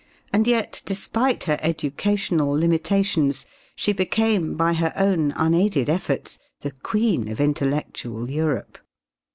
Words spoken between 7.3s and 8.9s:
intellectual Europe.